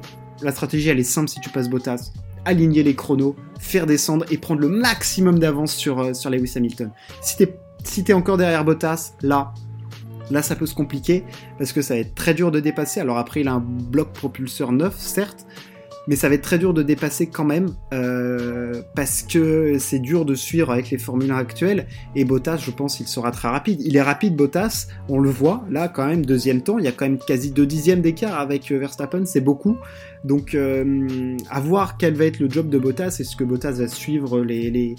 La 0.43 0.51
stratégie, 0.51 0.89
elle 0.89 0.99
est 0.99 1.03
simple 1.03 1.29
si 1.29 1.39
tu 1.39 1.49
passes 1.49 1.69
Bottas 1.69 2.11
aligner 2.45 2.83
les 2.83 2.95
chronos, 2.95 3.35
faire 3.59 3.85
descendre 3.85 4.25
et 4.31 4.37
prendre 4.37 4.61
le 4.61 4.69
maximum 4.69 5.39
d'avance 5.39 5.73
sur, 5.73 5.99
euh, 5.99 6.11
Lewis 6.29 6.53
Hamilton. 6.55 6.91
Si 7.21 8.03
t'es 8.03 8.13
encore 8.13 8.37
derrière 8.37 8.63
Bottas, 8.63 9.13
là, 9.21 9.53
là 10.31 10.41
ça 10.41 10.55
peut 10.55 10.65
se 10.65 10.75
compliquer 10.75 11.23
parce 11.57 11.73
que 11.73 11.81
ça 11.81 11.95
va 11.95 11.99
être 11.99 12.15
très 12.15 12.33
dur 12.33 12.51
de 12.51 12.59
dépasser. 12.59 12.99
Alors 12.99 13.17
après, 13.17 13.41
il 13.41 13.47
a 13.47 13.53
un 13.53 13.59
bloc 13.59 14.13
propulseur 14.13 14.71
neuf, 14.71 14.97
certes, 14.97 15.45
mais 16.07 16.15
ça 16.15 16.29
va 16.29 16.35
être 16.35 16.41
très 16.41 16.57
dur 16.57 16.73
de 16.73 16.83
dépasser 16.83 17.27
quand 17.27 17.45
même 17.45 17.73
euh, 17.93 18.81
parce 18.95 19.23
que 19.23 19.77
c'est 19.79 19.99
dur 19.99 20.25
de 20.25 20.35
suivre 20.35 20.71
avec 20.71 20.89
les 20.89 20.97
Formule 20.97 21.31
1 21.31 21.37
actuelles. 21.37 21.87
Et 22.15 22.25
Bottas 22.25 22.57
je 22.57 22.71
pense 22.71 22.99
il 22.99 23.07
sera 23.07 23.31
très 23.31 23.47
rapide. 23.47 23.81
Il 23.81 23.95
est 23.95 24.01
rapide 24.01 24.35
Bottas 24.35 24.87
on 25.09 25.19
le 25.19 25.29
voit 25.29 25.65
là 25.69 25.87
quand 25.87 26.05
même 26.05 26.25
deuxième 26.25 26.61
temps. 26.61 26.77
Il 26.77 26.85
y 26.85 26.89
a 26.89 26.91
quand 26.91 27.05
même 27.05 27.19
quasi 27.19 27.51
deux 27.51 27.65
dixièmes 27.65 28.01
d'écart 28.01 28.39
avec 28.39 28.71
euh, 28.71 28.77
Verstappen 28.77 29.25
c'est 29.25 29.41
beaucoup. 29.41 29.77
Donc 30.23 30.55
euh, 30.55 31.37
à 31.49 31.59
voir 31.59 31.97
quel 31.97 32.15
va 32.15 32.25
être 32.25 32.39
le 32.39 32.49
job 32.49 32.69
de 32.69 32.77
Bottas 32.77 33.17
est-ce 33.19 33.35
que 33.35 33.43
Bottas 33.43 33.73
va 33.73 33.87
suivre 33.87 34.41
les, 34.41 34.69
les 34.71 34.95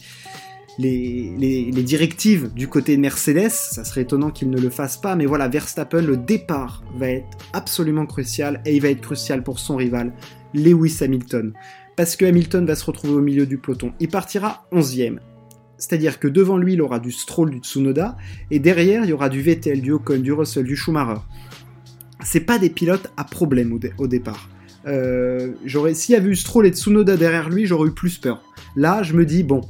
les, 0.79 1.71
directives 1.71 2.53
du 2.53 2.69
côté 2.69 2.97
de 2.97 3.01
Mercedes, 3.01 3.51
ça 3.51 3.85
serait 3.85 4.03
étonnant 4.03 4.31
qu'il 4.31 4.51
ne 4.51 4.61
le 4.61 4.71
fasse 4.71 4.97
pas, 4.97 5.17
mais 5.17 5.27
voilà, 5.27 5.49
Verstappen, 5.49 6.03
le 6.03 6.17
départ 6.17 6.83
va 6.97 7.11
être 7.11 7.39
absolument 7.53 8.07
crucial 8.07 8.61
et 8.65 8.75
il 8.75 8.83
va 8.83 8.89
être 8.89 9.01
crucial 9.01 9.43
pour 9.43 9.59
son 9.59 9.77
rival, 9.77 10.13
Lewis 10.53 10.99
Hamilton. 11.01 11.53
Parce 11.97 12.17
que 12.17 12.25
Hamilton 12.25 12.67
va 12.67 12.75
se 12.75 12.85
retrouver 12.85 13.15
au 13.15 13.21
milieu 13.21 13.47
du 13.47 13.59
peloton. 13.59 13.93
Il 14.01 14.09
partira 14.09 14.67
11ème. 14.73 15.19
C'est-à-dire 15.77 16.19
que 16.19 16.29
devant 16.29 16.57
lui, 16.57 16.75
il 16.75 16.83
aura 16.83 16.99
du 16.99 17.13
Stroll, 17.13 17.51
du 17.51 17.59
Tsunoda, 17.59 18.17
et 18.51 18.59
derrière, 18.59 19.05
il 19.05 19.11
y 19.11 19.13
aura 19.13 19.29
du 19.29 19.43
Vettel, 19.43 19.81
du 19.81 19.93
Ocon, 19.93 20.19
du 20.19 20.33
Russell, 20.33 20.65
du 20.65 20.77
Schumacher. 20.77 21.21
C'est 22.25 22.41
pas 22.41 22.59
des 22.59 22.71
pilotes 22.71 23.13
à 23.17 23.25
problème 23.25 23.79
au, 23.99 24.07
départ. 24.07 24.49
Euh, 24.87 25.53
s'il 25.93 26.15
y 26.15 26.17
avait 26.17 26.31
eu 26.31 26.37
Stroll 26.37 26.67
et 26.67 26.71
Tsunoda 26.71 27.17
derrière 27.17 27.51
lui, 27.51 27.67
j'aurais 27.67 27.89
eu 27.89 27.93
plus 27.93 28.19
peur. 28.19 28.43
Là, 28.77 29.03
je 29.03 29.15
me 29.15 29.27
dis, 29.27 29.43
bon, 29.43 29.61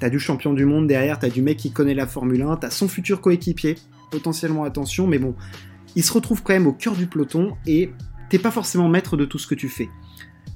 t'as 0.00 0.10
du 0.10 0.18
champion 0.18 0.52
du 0.52 0.64
monde 0.64 0.86
derrière, 0.86 1.18
t'as 1.18 1.28
du 1.28 1.42
mec 1.42 1.56
qui 1.56 1.70
connaît 1.70 1.94
la 1.94 2.06
Formule 2.06 2.42
1, 2.42 2.56
t'as 2.56 2.70
son 2.70 2.88
futur 2.88 3.20
coéquipier, 3.20 3.76
potentiellement 4.10 4.64
attention, 4.64 5.06
mais 5.06 5.18
bon, 5.18 5.34
il 5.96 6.04
se 6.04 6.12
retrouve 6.12 6.42
quand 6.42 6.52
même 6.52 6.66
au 6.66 6.72
cœur 6.72 6.94
du 6.94 7.06
peloton 7.06 7.54
et 7.66 7.90
t'es 8.28 8.38
pas 8.38 8.50
forcément 8.50 8.88
maître 8.88 9.16
de 9.16 9.24
tout 9.24 9.38
ce 9.38 9.46
que 9.46 9.54
tu 9.54 9.68
fais. 9.68 9.88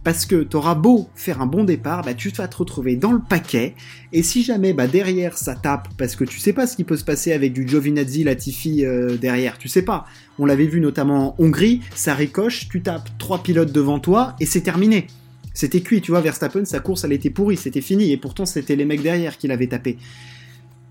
Parce 0.04 0.26
que 0.26 0.42
t'auras 0.42 0.74
beau 0.74 1.08
faire 1.14 1.42
un 1.42 1.46
bon 1.46 1.64
départ, 1.64 2.02
bah, 2.02 2.14
tu 2.14 2.30
vas 2.30 2.48
te 2.48 2.56
retrouver 2.56 2.96
dans 2.96 3.12
le 3.12 3.18
paquet, 3.18 3.74
et 4.12 4.22
si 4.22 4.42
jamais 4.42 4.72
bah, 4.72 4.86
derrière 4.86 5.36
ça 5.36 5.54
tape, 5.54 5.88
parce 5.98 6.14
que 6.16 6.24
tu 6.24 6.38
sais 6.38 6.52
pas 6.52 6.66
ce 6.66 6.76
qui 6.76 6.84
peut 6.84 6.96
se 6.96 7.04
passer 7.04 7.32
avec 7.32 7.52
du 7.52 7.66
Giovinazzi, 7.66 8.24
Latifi 8.24 8.86
euh, 8.86 9.16
derrière, 9.16 9.58
tu 9.58 9.68
sais 9.68 9.82
pas. 9.82 10.06
On 10.38 10.46
l'avait 10.46 10.66
vu 10.66 10.80
notamment 10.80 11.34
en 11.38 11.44
Hongrie, 11.44 11.82
ça 11.94 12.14
ricoche, 12.14 12.68
tu 12.68 12.80
tapes 12.80 13.08
trois 13.18 13.42
pilotes 13.42 13.72
devant 13.72 13.98
toi, 13.98 14.36
et 14.40 14.46
c'est 14.46 14.62
terminé. 14.62 15.08
C'était 15.58 15.80
cuit, 15.80 16.00
tu 16.00 16.12
vois, 16.12 16.20
Verstappen, 16.20 16.64
sa 16.64 16.78
course 16.78 17.02
elle 17.02 17.12
était 17.12 17.30
pourrie, 17.30 17.56
c'était 17.56 17.80
fini, 17.80 18.12
et 18.12 18.16
pourtant 18.16 18.46
c'était 18.46 18.76
les 18.76 18.84
mecs 18.84 19.02
derrière 19.02 19.38
qui 19.38 19.48
l'avaient 19.48 19.66
tapé. 19.66 19.98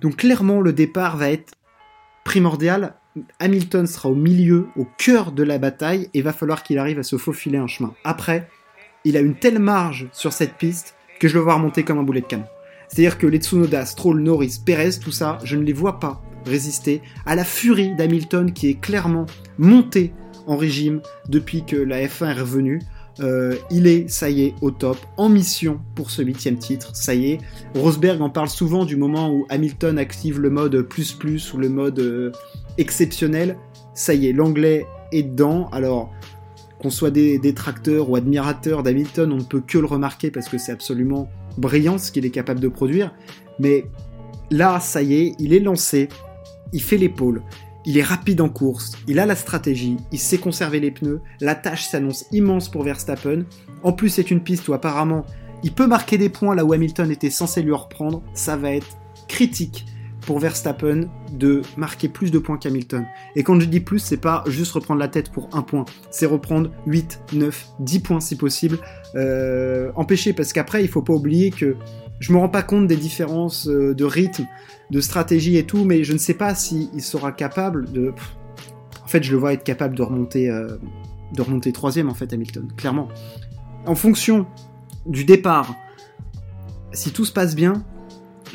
Donc 0.01 0.17
clairement 0.17 0.59
le 0.59 0.73
départ 0.73 1.15
va 1.15 1.31
être 1.31 1.53
primordial, 2.25 2.95
Hamilton 3.39 3.87
sera 3.87 4.09
au 4.09 4.15
milieu, 4.15 4.67
au 4.75 4.85
cœur 4.97 5.31
de 5.31 5.41
la 5.41 5.57
bataille, 5.57 6.09
et 6.13 6.21
va 6.21 6.33
falloir 6.33 6.63
qu'il 6.63 6.79
arrive 6.79 6.99
à 6.99 7.03
se 7.03 7.15
faufiler 7.15 7.57
un 7.57 7.67
chemin. 7.67 7.93
Après, 8.03 8.49
il 9.05 9.15
a 9.15 9.21
une 9.21 9.35
telle 9.35 9.59
marge 9.59 10.09
sur 10.11 10.33
cette 10.33 10.55
piste 10.55 10.95
que 11.21 11.29
je 11.29 11.35
le 11.35 11.39
vois 11.39 11.53
remonter 11.53 11.83
comme 11.83 11.99
un 11.99 12.03
boulet 12.03 12.19
de 12.19 12.25
canon. 12.25 12.43
C'est-à-dire 12.89 13.17
que 13.17 13.25
les 13.25 13.37
Tsunoda, 13.37 13.85
Stroll, 13.85 14.19
Norris, 14.19 14.59
Perez, 14.65 14.99
tout 15.01 15.13
ça, 15.13 15.37
je 15.45 15.55
ne 15.55 15.63
les 15.63 15.71
vois 15.71 16.01
pas 16.01 16.21
résister 16.45 17.01
à 17.25 17.35
la 17.35 17.45
furie 17.45 17.95
d'Hamilton 17.95 18.51
qui 18.51 18.67
est 18.67 18.81
clairement 18.81 19.27
monté 19.57 20.11
en 20.45 20.57
régime 20.57 20.99
depuis 21.29 21.63
que 21.63 21.77
la 21.77 22.05
F1 22.05 22.31
est 22.31 22.41
revenue. 22.41 22.81
Euh, 23.19 23.55
il 23.71 23.87
est, 23.87 24.09
ça 24.09 24.29
y 24.29 24.43
est, 24.43 24.55
au 24.61 24.71
top, 24.71 24.97
en 25.17 25.29
mission 25.29 25.79
pour 25.95 26.11
ce 26.11 26.21
huitième 26.21 26.57
titre, 26.57 26.95
ça 26.95 27.15
y 27.15 27.31
est. 27.31 27.37
Rosberg 27.75 28.21
en 28.21 28.29
parle 28.29 28.49
souvent 28.49 28.85
du 28.85 28.95
moment 28.95 29.31
où 29.31 29.45
Hamilton 29.49 29.97
active 29.97 30.39
le 30.39 30.49
mode 30.49 30.81
plus 30.83 31.13
plus 31.13 31.53
ou 31.53 31.57
le 31.57 31.69
mode 31.69 31.99
euh, 31.99 32.31
exceptionnel. 32.77 33.57
Ça 33.93 34.13
y 34.13 34.27
est, 34.27 34.33
l'anglais 34.33 34.85
est 35.11 35.23
dedans. 35.23 35.67
Alors, 35.71 36.11
qu'on 36.79 36.89
soit 36.89 37.11
des 37.11 37.39
détracteurs 37.39 38.09
ou 38.09 38.15
admirateurs 38.15 38.83
d'Hamilton, 38.83 39.31
on 39.31 39.37
ne 39.37 39.43
peut 39.43 39.61
que 39.65 39.79
le 39.79 39.87
remarquer 39.87 40.29
parce 40.29 40.47
que 40.47 40.57
c'est 40.57 40.71
absolument 40.71 41.27
brillant 41.57 41.97
ce 41.97 42.11
qu'il 42.11 42.25
est 42.25 42.31
capable 42.31 42.59
de 42.59 42.67
produire. 42.67 43.13
Mais 43.59 43.85
là, 44.51 44.79
ça 44.79 45.01
y 45.01 45.15
est, 45.15 45.35
il 45.39 45.53
est 45.53 45.59
lancé, 45.59 46.09
il 46.73 46.81
fait 46.81 46.97
l'épaule, 46.97 47.41
il 47.87 47.97
est 47.97 48.03
rapide 48.03 48.41
en 48.41 48.49
course, 48.49 48.91
il 49.07 49.17
a 49.17 49.25
la 49.25 49.35
stratégie, 49.35 49.95
il 50.11 50.19
sait 50.19 50.37
conserver 50.37 50.81
les 50.81 50.91
pneus, 50.91 51.21
la 51.39 51.55
tâche 51.55 51.87
s'annonce 51.87 52.25
immense 52.33 52.69
pour 52.69 52.83
Verstappen. 52.83 53.45
En 53.81 53.93
plus, 53.93 54.09
c'est 54.09 54.29
une 54.29 54.41
piste 54.41 54.67
où 54.67 54.73
apparemment 54.73 55.25
il 55.63 55.71
peut 55.73 55.87
marquer 55.87 56.17
des 56.17 56.27
points 56.27 56.53
là 56.53 56.65
où 56.65 56.73
Hamilton 56.73 57.09
était 57.09 57.29
censé 57.29 57.61
lui 57.61 57.71
reprendre. 57.71 58.21
Ça 58.33 58.57
va 58.57 58.73
être 58.73 58.97
critique 59.29 59.85
pour 60.25 60.39
Verstappen 60.39 61.05
de 61.31 61.61
marquer 61.77 62.09
plus 62.09 62.29
de 62.29 62.39
points 62.39 62.57
qu'Hamilton. 62.57 63.05
Et 63.37 63.43
quand 63.43 63.57
je 63.57 63.65
dis 63.65 63.79
plus, 63.79 63.99
c'est 63.99 64.17
pas 64.17 64.43
juste 64.47 64.73
reprendre 64.73 64.99
la 64.99 65.07
tête 65.07 65.31
pour 65.31 65.47
un 65.53 65.61
point, 65.61 65.85
c'est 66.11 66.25
reprendre 66.25 66.69
8, 66.87 67.21
9, 67.31 67.67
10 67.79 67.99
points 68.01 68.19
si 68.19 68.35
possible. 68.35 68.79
Euh, 69.15 69.91
empêcher, 69.95 70.33
parce 70.33 70.51
qu'après, 70.51 70.83
il 70.83 70.89
faut 70.89 71.01
pas 71.01 71.13
oublier 71.13 71.51
que 71.51 71.77
je 72.19 72.33
me 72.33 72.37
rends 72.37 72.49
pas 72.49 72.63
compte 72.63 72.87
des 72.87 72.95
différences 72.95 73.67
euh, 73.67 73.93
de 73.93 74.03
rythme, 74.03 74.45
de 74.89 75.01
stratégie 75.01 75.57
et 75.57 75.65
tout, 75.65 75.83
mais 75.85 76.03
je 76.03 76.13
ne 76.13 76.17
sais 76.17 76.33
pas 76.33 76.55
s'il 76.55 77.01
sera 77.01 77.31
capable 77.31 77.91
de. 77.91 78.13
En 79.03 79.07
fait, 79.07 79.23
je 79.23 79.31
le 79.31 79.37
vois 79.37 79.53
être 79.53 79.63
capable 79.63 79.95
de 79.95 80.01
remonter, 80.01 80.49
euh, 80.49 80.77
de 81.33 81.41
remonter 81.41 81.71
troisième 81.71 82.09
en 82.09 82.13
fait, 82.13 82.33
Hamilton, 82.33 82.67
clairement. 82.75 83.07
En 83.85 83.95
fonction 83.95 84.45
du 85.05 85.23
départ, 85.23 85.75
si 86.91 87.11
tout 87.11 87.23
se 87.23 87.31
passe 87.31 87.55
bien, 87.55 87.85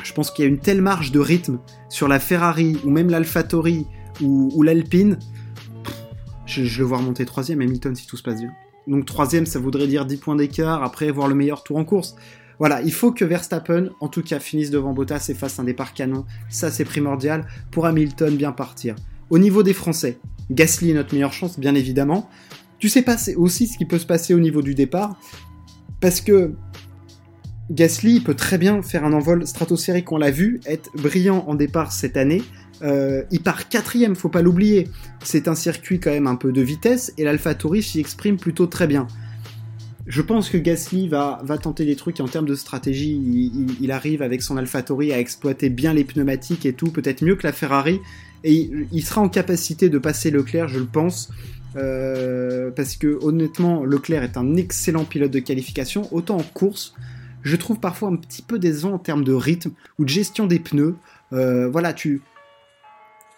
je 0.03 0.13
pense 0.13 0.29
qu'il 0.29 0.43
y 0.43 0.47
a 0.47 0.49
une 0.49 0.59
telle 0.59 0.81
marge 0.81 1.11
de 1.11 1.19
rythme 1.19 1.59
sur 1.89 2.07
la 2.07 2.19
Ferrari 2.19 2.77
ou 2.83 2.89
même 2.89 3.09
l'AlphaTauri 3.09 3.87
ou, 4.21 4.51
ou 4.53 4.61
l'Alpine. 4.61 5.17
Je, 6.45 6.65
je, 6.65 6.79
le 6.79 6.85
vois 6.85 6.97
remonter 6.97 7.25
troisième 7.25 7.61
Hamilton 7.61 7.95
si 7.95 8.05
tout 8.05 8.17
se 8.17 8.23
passe 8.23 8.41
bien. 8.41 8.51
Donc 8.85 9.05
troisième, 9.05 9.45
ça 9.45 9.59
voudrait 9.59 9.87
dire 9.87 10.05
10 10.05 10.17
points 10.17 10.35
d'écart, 10.35 10.83
après 10.83 11.09
voir 11.09 11.27
le 11.27 11.35
meilleur 11.35 11.63
tour 11.63 11.77
en 11.77 11.85
course. 11.85 12.15
Voilà, 12.63 12.81
il 12.81 12.93
faut 12.93 13.11
que 13.11 13.25
Verstappen, 13.25 13.89
en 13.99 14.07
tout 14.07 14.21
cas, 14.21 14.39
finisse 14.39 14.69
devant 14.69 14.93
Bottas 14.93 15.25
et 15.27 15.33
fasse 15.33 15.59
un 15.59 15.65
départ 15.65 15.93
canon. 15.93 16.23
Ça, 16.47 16.71
c'est 16.71 16.85
primordial 16.85 17.45
pour 17.71 17.85
Hamilton 17.85 18.37
bien 18.37 18.53
partir. 18.53 18.95
Au 19.29 19.37
niveau 19.37 19.63
des 19.63 19.73
Français, 19.73 20.17
Gasly 20.49 20.91
est 20.91 20.93
notre 20.93 21.13
meilleure 21.13 21.33
chance, 21.33 21.59
bien 21.59 21.75
évidemment. 21.75 22.29
Tu 22.79 22.87
sais 22.87 23.01
pas 23.01 23.17
aussi 23.35 23.67
ce 23.67 23.77
qui 23.77 23.83
peut 23.83 23.99
se 23.99 24.05
passer 24.05 24.33
au 24.33 24.39
niveau 24.39 24.61
du 24.61 24.75
départ, 24.75 25.19
parce 25.99 26.21
que 26.21 26.53
Gasly 27.69 28.21
peut 28.21 28.33
très 28.33 28.57
bien 28.57 28.81
faire 28.81 29.03
un 29.03 29.11
envol 29.11 29.45
stratosphérique, 29.45 30.13
on 30.13 30.17
l'a 30.17 30.31
vu, 30.31 30.61
être 30.65 30.89
brillant 30.95 31.43
en 31.49 31.55
départ 31.55 31.91
cette 31.91 32.15
année. 32.15 32.43
Euh, 32.81 33.23
il 33.29 33.41
part 33.41 33.67
quatrième, 33.67 34.15
faut 34.15 34.29
pas 34.29 34.41
l'oublier. 34.41 34.87
C'est 35.21 35.49
un 35.49 35.55
circuit 35.55 35.99
quand 35.99 36.11
même 36.11 36.27
un 36.27 36.37
peu 36.37 36.53
de 36.53 36.61
vitesse 36.61 37.11
et 37.17 37.25
l'AlphaTauri 37.25 37.83
s'y 37.83 37.99
exprime 37.99 38.37
plutôt 38.37 38.67
très 38.67 38.87
bien. 38.87 39.05
Je 40.05 40.21
pense 40.21 40.49
que 40.49 40.57
Gasly 40.57 41.07
va, 41.07 41.41
tenter 41.61 41.85
des 41.85 41.95
trucs 41.95 42.19
et 42.19 42.23
en 42.23 42.27
termes 42.27 42.45
de 42.45 42.55
stratégie, 42.55 43.19
il, 43.79 43.91
arrive 43.91 44.21
avec 44.21 44.41
son 44.41 44.57
AlphaTauri 44.57 45.13
à 45.13 45.19
exploiter 45.19 45.69
bien 45.69 45.93
les 45.93 46.03
pneumatiques 46.03 46.65
et 46.65 46.73
tout, 46.73 46.91
peut-être 46.91 47.21
mieux 47.23 47.35
que 47.35 47.47
la 47.47 47.53
Ferrari, 47.53 48.01
et 48.43 48.53
il, 48.53 48.87
il 48.91 49.03
sera 49.03 49.21
en 49.21 49.29
capacité 49.29 49.89
de 49.89 49.97
passer 49.97 50.29
Leclerc, 50.29 50.67
je 50.67 50.79
le 50.79 50.85
pense. 50.85 51.31
Euh, 51.75 52.69
parce 52.71 52.95
que 52.95 53.17
honnêtement, 53.21 53.83
Leclerc 53.83 54.23
est 54.23 54.37
un 54.37 54.55
excellent 54.55 55.05
pilote 55.05 55.31
de 55.31 55.39
qualification, 55.39 56.13
autant 56.13 56.37
en 56.37 56.43
course, 56.43 56.93
je 57.41 57.55
trouve 57.55 57.79
parfois 57.79 58.09
un 58.09 58.15
petit 58.15 58.41
peu 58.41 58.59
décevant 58.59 58.93
en 58.93 58.99
termes 58.99 59.23
de 59.23 59.33
rythme 59.33 59.71
ou 59.99 60.05
de 60.05 60.09
gestion 60.09 60.45
des 60.45 60.59
pneus. 60.59 60.95
Euh, 61.33 61.67
voilà, 61.69 61.93
tu, 61.93 62.21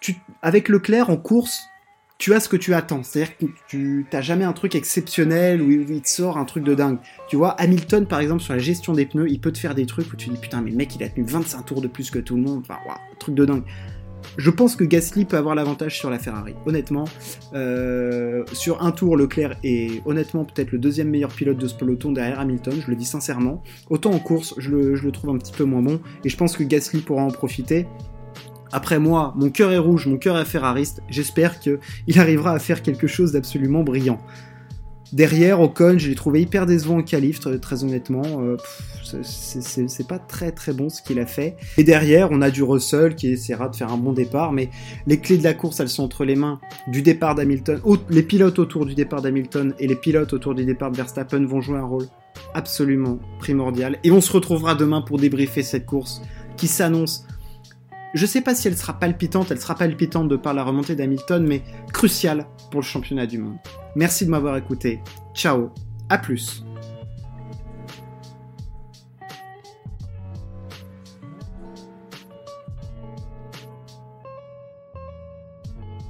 tu, 0.00 0.16
avec 0.42 0.68
Leclerc 0.68 1.10
en 1.10 1.16
course, 1.16 1.62
tu 2.18 2.34
as 2.34 2.40
ce 2.40 2.48
que 2.48 2.56
tu 2.56 2.74
attends. 2.74 3.02
C'est-à-dire 3.02 3.36
que 3.36 3.46
tu 3.68 4.06
n'as 4.12 4.20
jamais 4.20 4.44
un 4.44 4.52
truc 4.52 4.74
exceptionnel 4.74 5.60
où 5.62 5.70
il 5.70 6.00
te 6.00 6.08
sort 6.08 6.38
un 6.38 6.44
truc 6.44 6.64
de 6.64 6.74
dingue. 6.74 6.98
Tu 7.28 7.36
vois, 7.36 7.50
Hamilton, 7.60 8.06
par 8.06 8.20
exemple, 8.20 8.42
sur 8.42 8.54
la 8.54 8.58
gestion 8.58 8.92
des 8.92 9.06
pneus, 9.06 9.28
il 9.28 9.40
peut 9.40 9.52
te 9.52 9.58
faire 9.58 9.74
des 9.74 9.86
trucs 9.86 10.12
où 10.12 10.16
tu 10.16 10.30
dis 10.30 10.38
putain, 10.38 10.62
mais 10.62 10.70
le 10.70 10.76
mec, 10.76 10.94
il 10.96 11.02
a 11.02 11.08
tenu 11.08 11.26
25 11.26 11.62
tours 11.62 11.80
de 11.80 11.88
plus 11.88 12.10
que 12.10 12.18
tout 12.18 12.36
le 12.36 12.42
monde. 12.42 12.60
Enfin, 12.60 12.78
wow, 12.86 12.94
truc 13.18 13.34
de 13.34 13.44
dingue. 13.44 13.64
Je 14.38 14.50
pense 14.50 14.76
que 14.76 14.84
Gasly 14.84 15.24
peut 15.24 15.36
avoir 15.36 15.54
l'avantage 15.54 15.98
sur 15.98 16.10
la 16.10 16.18
Ferrari. 16.18 16.54
Honnêtement, 16.66 17.04
euh, 17.54 18.44
sur 18.52 18.82
un 18.82 18.90
tour, 18.90 19.16
Leclerc 19.16 19.56
est 19.62 20.02
honnêtement 20.04 20.44
peut-être 20.44 20.72
le 20.72 20.78
deuxième 20.78 21.10
meilleur 21.10 21.30
pilote 21.30 21.58
de 21.58 21.68
ce 21.68 21.74
peloton 21.74 22.12
derrière 22.12 22.40
Hamilton, 22.40 22.74
je 22.84 22.90
le 22.90 22.96
dis 22.96 23.04
sincèrement. 23.04 23.62
Autant 23.88 24.10
en 24.10 24.18
course, 24.18 24.54
je 24.58 24.70
le 24.70 25.12
trouve 25.12 25.30
un 25.30 25.38
petit 25.38 25.52
peu 25.52 25.64
moins 25.64 25.82
bon, 25.82 26.00
et 26.24 26.28
je 26.28 26.36
pense 26.36 26.56
que 26.56 26.64
Gasly 26.64 27.02
pourra 27.02 27.22
en 27.22 27.30
profiter. 27.30 27.86
Après 28.72 28.98
moi, 28.98 29.32
mon 29.36 29.50
cœur 29.50 29.72
est 29.72 29.78
rouge, 29.78 30.06
mon 30.06 30.16
cœur 30.16 30.38
est 30.38 30.44
ferrariste, 30.44 31.02
j'espère 31.08 31.60
qu'il 31.60 31.78
arrivera 32.16 32.52
à 32.52 32.58
faire 32.58 32.82
quelque 32.82 33.06
chose 33.06 33.32
d'absolument 33.32 33.82
brillant. 33.82 34.18
Derrière, 35.12 35.60
Ocon, 35.60 35.98
je 35.98 36.08
l'ai 36.08 36.14
trouvé 36.16 36.42
hyper 36.42 36.66
décevant 36.66 36.98
en 36.98 37.02
qualif, 37.02 37.38
très, 37.38 37.84
honnêtement. 37.84 38.22
Euh, 38.40 38.56
c'est 39.22 40.08
pas 40.08 40.18
très 40.18 40.50
très 40.50 40.72
bon 40.72 40.88
ce 40.88 41.00
qu'il 41.00 41.20
a 41.20 41.26
fait. 41.26 41.56
Et 41.78 41.84
derrière, 41.84 42.30
on 42.32 42.42
a 42.42 42.50
du 42.50 42.64
Russell 42.64 43.14
qui 43.14 43.28
essaiera 43.28 43.68
de 43.68 43.76
faire 43.76 43.92
un 43.92 43.98
bon 43.98 44.12
départ, 44.12 44.52
mais 44.52 44.68
les 45.06 45.20
clés 45.20 45.38
de 45.38 45.44
la 45.44 45.54
course, 45.54 45.78
elles 45.78 45.88
sont 45.88 46.02
entre 46.02 46.24
les 46.24 46.34
mains 46.34 46.60
du 46.88 47.02
départ 47.02 47.36
d'Hamilton. 47.36 47.80
Les 48.10 48.22
pilotes 48.24 48.58
autour 48.58 48.84
du 48.84 48.94
départ 48.94 49.22
d'Hamilton 49.22 49.74
et 49.78 49.86
les 49.86 49.94
pilotes 49.94 50.32
autour 50.32 50.56
du 50.56 50.64
départ 50.64 50.90
de 50.90 50.96
Verstappen 50.96 51.44
vont 51.46 51.60
jouer 51.60 51.78
un 51.78 51.84
rôle 51.84 52.06
absolument 52.54 53.18
primordial. 53.38 53.98
Et 54.02 54.10
on 54.10 54.20
se 54.20 54.32
retrouvera 54.32 54.74
demain 54.74 55.02
pour 55.02 55.18
débriefer 55.18 55.62
cette 55.62 55.86
course 55.86 56.20
qui 56.56 56.66
s'annonce 56.66 57.25
je 58.14 58.26
sais 58.26 58.40
pas 58.40 58.54
si 58.54 58.68
elle 58.68 58.76
sera 58.76 58.98
palpitante, 58.98 59.50
elle 59.50 59.60
sera 59.60 59.74
palpitante 59.74 60.28
de 60.28 60.36
par 60.36 60.54
la 60.54 60.64
remontée 60.64 60.94
d'Hamilton, 60.94 61.46
mais 61.46 61.62
cruciale 61.92 62.46
pour 62.70 62.80
le 62.80 62.86
championnat 62.86 63.26
du 63.26 63.38
monde. 63.38 63.58
Merci 63.94 64.26
de 64.26 64.30
m'avoir 64.30 64.56
écouté. 64.56 65.00
Ciao, 65.34 65.70
à 66.08 66.18
plus. 66.18 66.64